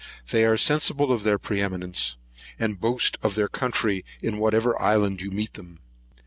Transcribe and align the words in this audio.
They 0.31 0.45
are 0.45 0.57
sensible 0.57 1.11
of 1.11 1.21
their 1.21 1.37
pre 1.37 1.61
eminence, 1.61 2.15
and 2.57 2.81
boast 2.81 3.19
of 3.21 3.35
their 3.35 3.47
country, 3.47 4.03
in 4.19 4.39
whatever 4.39 4.81
island 4.81 5.21
you 5.21 5.29
meet 5.29 5.53
them. 5.53 5.77